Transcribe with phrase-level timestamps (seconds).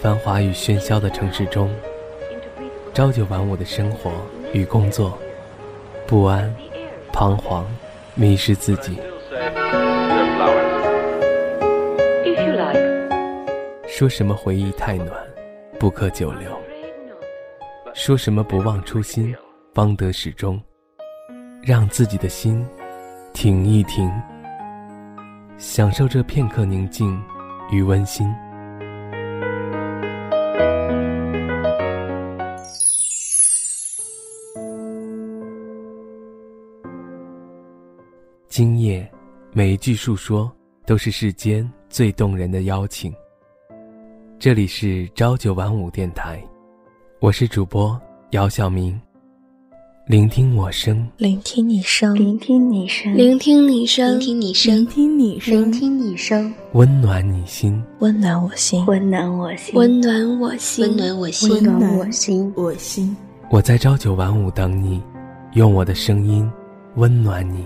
[0.00, 1.68] 繁华与喧嚣的城市中，
[2.94, 4.12] 朝九晚五的生活
[4.52, 5.18] 与工作，
[6.06, 6.54] 不安、
[7.12, 7.66] 彷徨、
[8.14, 8.96] 迷失自己。
[13.88, 15.10] 说什么回忆太暖，
[15.80, 16.52] 不可久留；
[17.92, 19.34] 说什么不忘初心，
[19.74, 20.60] 方得始终。
[21.60, 22.64] 让自己的心
[23.34, 24.08] 停一停，
[25.58, 27.20] 享受这片刻宁静
[27.72, 28.32] 与温馨。
[38.58, 39.08] 今夜，
[39.52, 40.50] 每一句述说
[40.84, 43.14] 都是世间最动人的邀请。
[44.36, 46.42] 这里是朝九晚五电台，
[47.20, 47.96] 我是主播
[48.30, 49.00] 姚晓明。
[50.08, 63.16] 聆听我声，聆听你声，聆听你声，聆听你声，聆听你声，聆听你声，聆听你声，温暖你心，温暖我心，温暖我心，温暖我心，温暖我心，温暖我心，我心。
[63.50, 65.00] 我在朝九晚五等你，
[65.52, 66.50] 用我的声音
[66.96, 67.64] 温暖你。